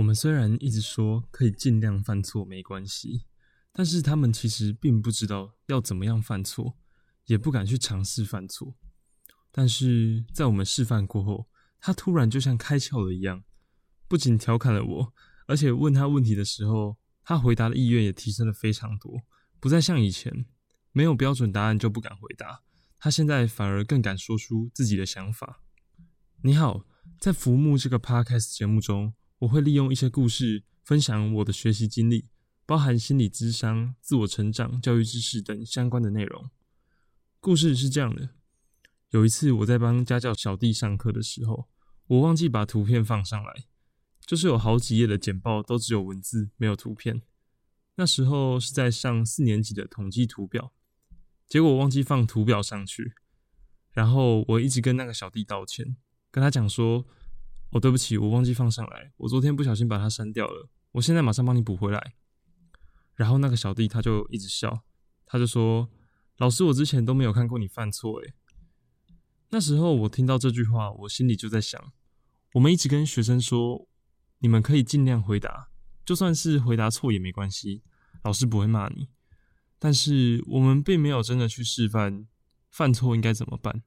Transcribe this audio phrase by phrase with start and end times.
[0.00, 3.26] 我们虽然一直说可以尽量犯错没关系，
[3.70, 6.78] 但是他们其实并不知道要怎么样犯错，
[7.26, 8.74] 也不敢去尝试犯错。
[9.52, 13.44] 但是在我们示范过后，他突然就像开窍了一样，
[14.08, 15.12] 不仅调侃了我，
[15.46, 19.20] 而且问他问题的时候，他回答的意愿也提升了非常多，
[19.60, 20.46] 不再像以前
[20.92, 22.62] 没有标准答案就不敢回答，
[22.98, 25.60] 他现在反而更敢说出自己的想法。
[26.42, 26.86] 你好，
[27.20, 29.12] 在浮木这个 podcast 节目中。
[29.40, 32.26] 我会利用一些故事分享我的学习经历，
[32.66, 36.50] 包含心理智商、自我成长、教育知识等相关的内容。
[37.40, 38.28] 故事是这样的：
[39.10, 41.70] 有一次我在帮家教小弟上课的时候，
[42.08, 43.64] 我忘记把图片放上来，
[44.26, 47.22] 就是有好几页的简报都只有文字没有图片。
[47.94, 50.74] 那时候是在上四年级的统计图表，
[51.48, 53.14] 结果忘记放图表上去，
[53.92, 55.96] 然后我一直跟那个小弟道歉，
[56.30, 57.06] 跟他讲说。
[57.72, 59.12] 哦，对不起，我忘记放上来。
[59.18, 60.68] 我昨天不小心把它删掉了。
[60.92, 62.14] 我现在马上帮你补回来。
[63.14, 64.82] 然后那个小弟他就一直笑，
[65.24, 65.88] 他就说
[66.38, 68.34] ：“老师，我之前都没有看过你犯错。”诶，
[69.50, 71.92] 那时候我听到这句话，我心里就在想：
[72.54, 73.86] 我们一直跟学生说，
[74.38, 75.70] 你们可以尽量回答，
[76.04, 77.82] 就算是回答错也没关系，
[78.24, 79.10] 老师不会骂你。
[79.78, 82.26] 但是我们并没有真的去示范
[82.70, 83.82] 犯错应该怎么办，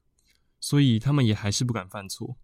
[0.58, 2.38] 所以他们也还是不敢犯错。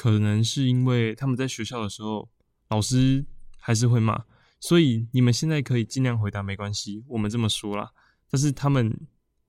[0.00, 2.26] 可能是因为他们在学校的时候，
[2.68, 3.22] 老师
[3.58, 4.24] 还是会骂，
[4.58, 7.04] 所以你们现在可以尽量回答，没关系。
[7.06, 7.92] 我们这么说啦，
[8.30, 8.98] 但是他们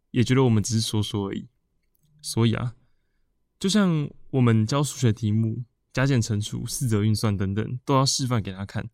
[0.09, 1.47] 也觉得我们只是说说而已。
[2.21, 2.75] 所以啊，
[3.57, 8.89] 就像我们教数学题目，加减乘除、四则运算等等，都要示范给他看，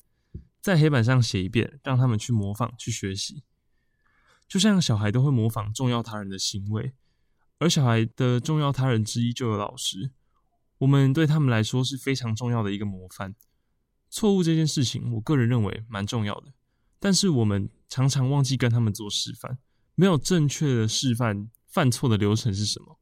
[0.61, 3.42] 在黑板上写一遍，让他们去模仿、去学习。
[4.47, 6.94] 就像小孩都会模仿重要他人的行为，
[7.58, 10.11] 而小孩的重要他人之一就有老师。
[10.80, 13.36] 我们对他们来说是非常重要的一个模范。
[14.09, 16.53] 错误这件事情，我个人认为蛮重要的，
[17.00, 19.58] 但是我们常常忘记跟他们做示范，
[19.95, 22.99] 没有正确的示范犯错的流程是什么。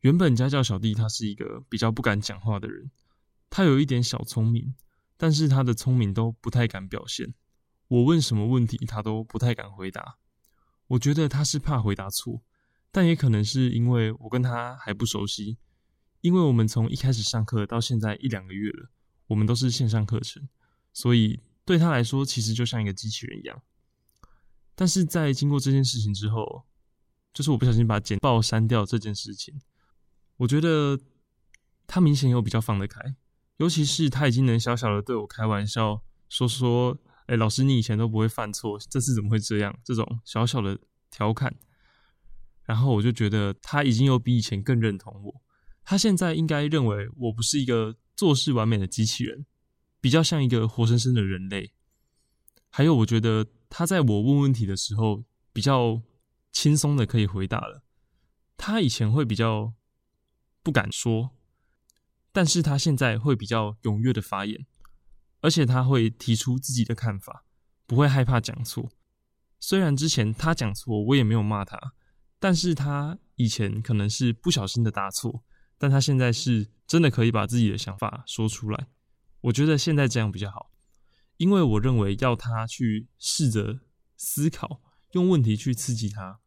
[0.00, 2.90] 原本家教小弟他是一个比较不敢讲话的人，
[3.50, 4.74] 他有一点小聪明，
[5.16, 7.34] 但是他的聪明都不太敢表现。
[7.88, 10.18] 我问什么问题，他都不太敢回答。
[10.86, 12.42] 我觉得他是怕回答错，
[12.92, 15.58] 但也可能是因为我跟他还不熟悉。
[16.20, 18.90] 因为我们从一开始上课到现在一两个月了，
[19.28, 20.48] 我们都是线上课程，
[20.92, 23.62] 所以对他来说其实就像一个机器人一样。
[24.74, 26.64] 但是在经过这件事情之后，
[27.32, 29.60] 就是我不小心把简报删掉这件事情，
[30.38, 30.98] 我觉得
[31.86, 33.14] 他明显有比较放得开，
[33.58, 39.78] 尤其是他已经能小小的对我开玩笑，说说，哎，老师你以前都不会犯错，这次怎么会这样？
[39.84, 40.78] 这种小小的
[41.10, 41.54] 调侃，
[42.64, 45.40] 然后我就觉得他已经有比以前更认同我。
[45.88, 49.46] 他现在应该认为我不是一个做事完美的机器人，
[50.02, 51.72] 比较像一个活生生的人类。
[52.68, 56.02] 还有，我觉得他在我问问题的时候比较
[56.52, 57.82] 轻松的可以回答了。
[58.58, 59.72] 他以前会比较
[60.62, 61.30] 不敢说，
[62.32, 64.66] 但是他现在会比较踊跃的发言，
[65.40, 67.46] 而且他会提出自己的看法，
[67.86, 68.90] 不会害怕讲错。
[69.58, 71.94] 虽然之前他讲错，我也没有骂他，
[72.38, 75.42] 但是他以前可能是不小心的答错。
[75.78, 78.88] 但他现在是真的可以把自己的想法说出来，
[79.42, 80.72] 我觉得现在这样比较好，
[81.36, 83.78] 因为我认为要他去试着
[84.16, 86.40] 思考，用问题去刺激他，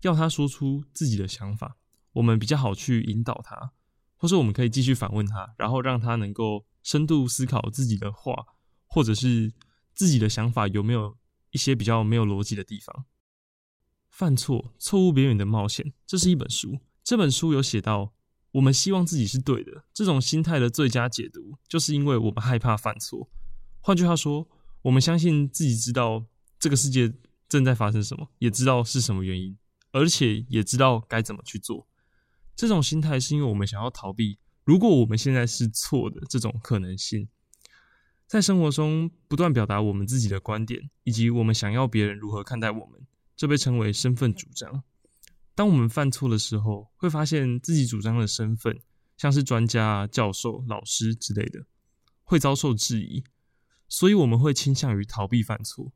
[0.00, 1.76] 要他说出自己的想法，
[2.12, 3.72] 我们比较好去引导他，
[4.16, 8.46] 或者我们可以继续反问他，然后让他能够深度思考自己的话，
[8.86, 9.52] 或者是
[9.92, 11.18] 自己的想法有没有
[11.50, 13.04] 一些比较没有逻辑的地方。
[14.08, 18.14] 犯错，错误边缘的冒险，这是一本书，这本书有写到。
[18.52, 23.28] 我们希望自己是对的，这种心态的最佳解读，就是因为我们害怕犯错。
[23.80, 24.48] 换句话说，
[24.82, 26.24] 我们相信自己知道
[26.58, 27.12] 这个世界
[27.48, 29.56] 正在发生什么，也知道是什么原因，
[29.92, 31.86] 而且也知道该怎么去做。
[32.56, 37.28] 这种心态是因为我们想要逃避，如果我们现在是错的这种可能性，
[38.26, 43.06] 在生活中不断表达我们自己的观点，以及我们想要别人如何看待我们，
[43.36, 44.82] 这被称为身份主张。
[45.58, 48.78] 当我们犯错的时候，会发现自己主张的身份，
[49.16, 51.66] 像是专家、教授、老师之类的，
[52.22, 53.24] 会遭受质疑，
[53.88, 55.90] 所以我们会倾向于逃避犯错。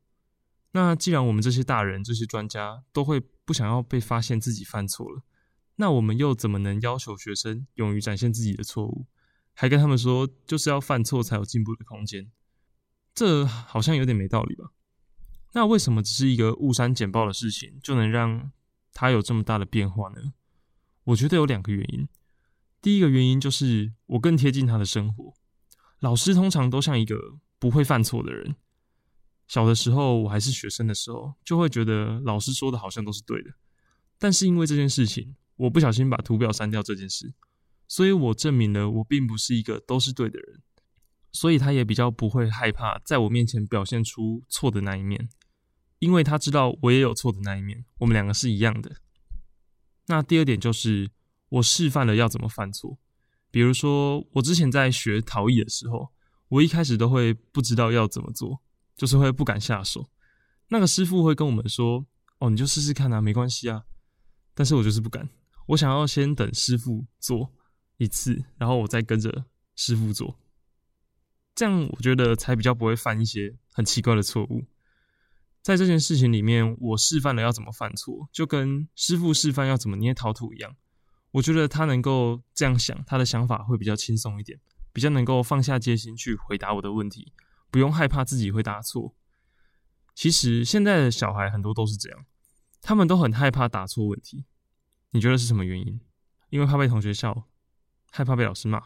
[0.73, 5.23] 那既然我们这些大人、这些专家都会不想要被发现自己犯错了，
[5.77, 9.05] 那我们又怎么能要求学生勇于展现自己的错误，
[9.53, 12.29] 还跟他们说就是要犯错才有进步的空间？
[13.15, 14.73] 这好像有点没道理吧？
[15.53, 18.51] 那为什么只是一个误删简报的事情，就能让？
[18.93, 20.33] 他有这么大的变化呢？
[21.05, 22.07] 我觉得有两个原因。
[22.81, 25.33] 第一个原因就是我更贴近他的生活。
[25.99, 28.55] 老师通常都像一个不会犯错的人。
[29.47, 33.51] 小的时候，我还是学生的时候，就会觉得老师说的好像都是对的。
[34.17, 37.33] 但是因为这件事情，我不小心把图表删掉这件事，
[37.87, 40.61] 所以我证明了我并不是一个都是对的人。
[41.31, 45.29] 所以他也比较不会害怕在我面前表现出错的那一面，
[46.03, 48.97] 因为他知道我也有错的那一面，我们两个是一样的。
[50.07, 51.09] 那第二点就是
[51.49, 52.97] 我示范了要怎么犯错，
[53.49, 56.09] 比如说我之前在学陶艺的时候，
[56.49, 58.61] 我一开始都会不知道要怎么做。
[58.95, 60.07] 就是会不敢下手，
[60.67, 62.05] 那个师傅会跟我们说
[62.37, 63.85] ：“哦，你就试试看啊，没关系啊。”
[64.53, 65.27] 但是我就是不敢，
[65.69, 67.51] 我想要先等师傅做
[67.97, 69.45] 一次，然后我再跟着
[69.75, 70.39] 师傅做，
[71.55, 74.63] 这样我觉得才比较不会犯一些很奇怪的错误。
[75.63, 80.75] 在这件事情里面，我示范了要怎么犯错，就跟师傅示范要怎么捏陶土一样。
[81.31, 84.59] 我觉得他能够这样想，他的想法会比较轻松一点，
[84.91, 87.31] 比较能够放下戒心去回答我的问题。
[87.71, 89.15] 不用害怕自己会答错。
[90.13, 92.25] 其实现在的小孩很多都是这样，
[92.81, 94.45] 他们都很害怕答错问题。
[95.11, 96.01] 你觉得是什么原因？
[96.49, 97.47] 因为怕被同学笑，
[98.11, 98.83] 害怕被老师骂，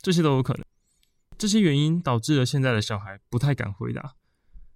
[0.00, 0.64] 这些都有可能。
[1.36, 4.16] 这些原因导致了现在的小孩不太敢回答，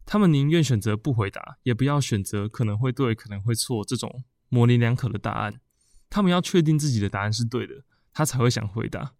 [0.06, 5.61] 他们宁愿选择不回答，也不要选择可能会对、可能会错这种模棱两可的答案。
[6.08, 7.75] 他们要确定自己的答案是对的，
[8.14, 9.12] 他才会想回答，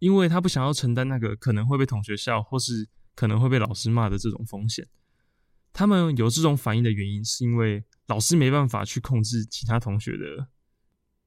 [0.00, 2.90] 因为他不想要承担那个可能会被同学笑或是。
[3.16, 4.88] 可能会被老师骂的这种风险，
[5.72, 10.48] 他们有这种反应的原因，是因为老师没办法去控制其他同学的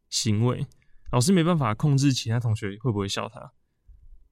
[0.10, 0.68] 行为，
[1.14, 3.54] 老师没办法控制其他同学会不会笑他，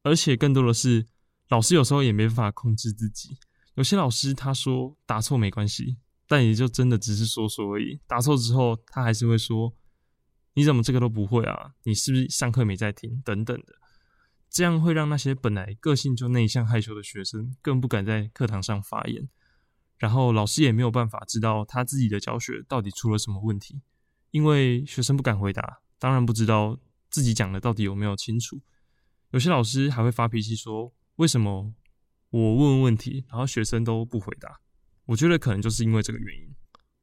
[0.04, 1.06] 而且更多的是，
[1.48, 3.38] 老师有时候也没办法控制自己。
[3.76, 8.00] 有些老师他说答错没关系，但也就真的只是说说而已。
[8.08, 9.74] 答错之后，他还是会说
[10.56, 11.74] ：“你怎么这个都不会啊？
[11.84, 13.76] 你是不是上课没在听？”等等的。
[14.50, 19.28] 这样会让那些本来个性就内向害羞的学生更不敢在课堂上发言，
[19.98, 23.82] 然后老师也没有办法知道他自己的教学到底出了什么问题，
[24.32, 26.80] 因为学生不敢回答，当然不知道
[27.10, 28.62] 自己讲的到底有没有清楚。
[29.32, 31.74] 有些老师还会发脾气说：“为什么
[32.44, 34.60] 我问问题，然后学生都不回答？”
[35.08, 36.56] 我觉得可能就是因为这个原因。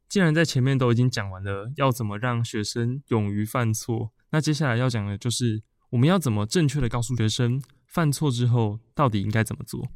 [0.09, 5.63] 既然在前面都已经讲完了要怎么让学生勇于犯错，那接下来要讲的就是。
[5.93, 9.93] 我们要怎么正确的告诉学生犯错之后到底应该怎么做？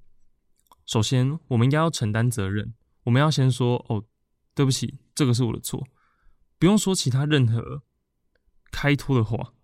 [0.84, 2.74] 首先，我们应该要承担责任。
[3.04, 4.04] 我们要先说：“哦，
[4.54, 5.82] 对不起，这个是我的错。”
[6.60, 7.82] 不用说其他任何
[8.70, 9.54] 开脱的话。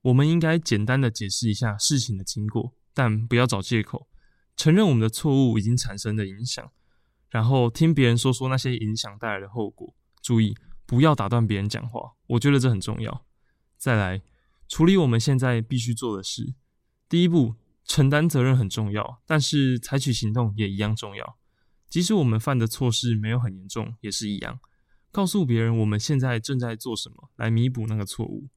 [0.00, 4.08] 我们应该简单的解释一下事情的经过，但不要找借口，
[4.60, 6.70] 承认我们的错误已经产生的影响，
[7.30, 9.94] 然后听别人说说那些影响带来的后果。
[10.20, 10.54] 注意，
[10.84, 12.12] 不要打断别人讲话。
[12.26, 13.24] 我觉得这很重要。
[13.78, 14.20] 再来。
[14.68, 16.52] 处理我们现在必须做的事。
[17.08, 17.54] 第一步，
[17.86, 21.38] 承担责任很重要，但是采取行动也一样重要。
[21.88, 24.60] 即使我们犯的错事没有很严重，也是一样。
[25.10, 28.50] 告诉别人我们现在正在做什么，来弥补那个错误。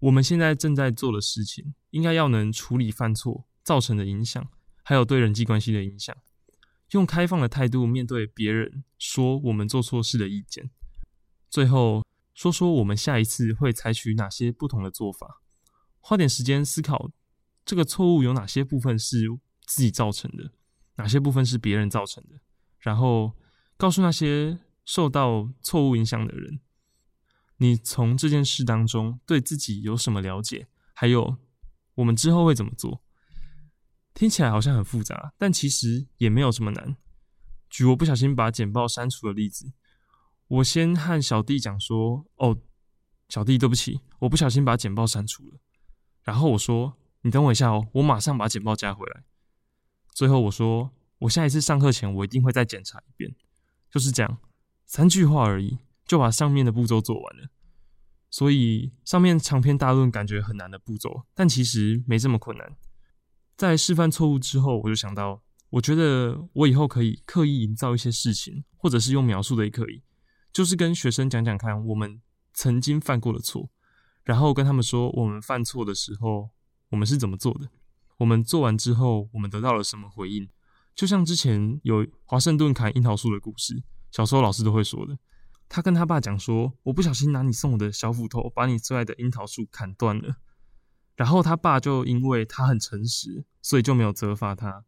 [0.00, 4.46] 我们现在正在做的事情，应该要能处理犯错造成的影响，
[4.82, 6.16] 还有对人际关系的影响。
[6.90, 10.70] 用开放的态度面对别人说我们做错事的意见。
[11.48, 12.02] 最后。
[12.34, 15.42] 说说我们下一次会采取哪些不同的做法，
[16.00, 17.10] 花点时间思考
[17.62, 19.28] 这个错误有哪些部分是
[19.66, 20.50] 自己造成的，
[20.94, 22.40] 哪些部分是别人造成的，
[22.78, 23.32] 然后
[23.76, 26.58] 告诉那些受到错误影响的人，
[27.58, 31.36] 你从这件事当中对自己有什么了解，还有
[31.96, 33.02] 我们之后会怎么做。
[34.14, 36.96] 听起来好像很复杂，但其实也没有这么难。
[37.70, 39.72] 举我不小心把简报删除的例子。
[40.48, 42.58] 我先和小弟讲说：“哦，
[43.28, 45.58] 小弟，对不起，我不小心把简报删除了。”
[46.22, 49.24] 然后我说：“你等我一下哦，我马上把简报加回来。”
[50.12, 50.90] 最后我说
[51.20, 53.34] ：“我下一次上课前，我一定会再检查一遍。”
[53.90, 54.38] 就是这样，
[54.84, 57.48] 三句话而已，就把上面的步骤做完了。
[58.28, 62.76] 所以上面长篇大论感觉很难的步骤，但其实没这么困难。
[63.62, 65.40] 在示范错误之后，我就想到，
[65.70, 70.02] 我觉得我以后可以刻意营造一些事情，或者是用描述的也可以。
[70.52, 72.20] 就是跟学生讲讲看，我们
[72.52, 73.70] 曾经犯过的错，
[74.24, 76.50] 然后跟他们说我们犯错的时候，
[76.90, 77.68] 我们是怎么做的，
[78.18, 80.48] 我们做完之后，我们得到了什么回应。
[80.96, 85.16] 就像之前有华盛顿砍樱桃树的故事，小时候老师都会说的。
[85.68, 90.34] 他跟他爸讲说，我不小心拿你送我的小斧头，把你最爱的樱桃树砍断了。
[91.16, 94.84] 然后他爸就因为他很诚实，所以就没有责罚他。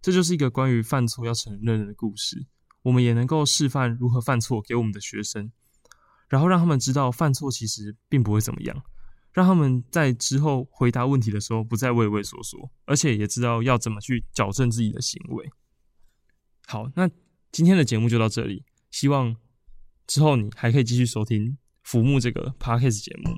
[0.00, 2.46] 这就是一个关于犯错要承认的故事。
[2.82, 5.50] 我们也能够示范如何犯错给我们的学生，
[6.28, 8.80] 然后让他们知道犯错其实并不会怎么样，
[9.32, 15.50] 让他们在之后回答问题的时候不再畏畏缩缩，而且也知道要怎么去矫正自己的行为。
[16.68, 17.10] 好，那
[17.50, 19.34] 今天的节目就到这里，希望
[20.06, 21.44] 之后你还可以继续收听
[21.82, 23.36] 《浮木》这个 podcast 节目。